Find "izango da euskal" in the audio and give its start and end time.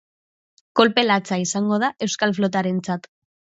1.45-2.35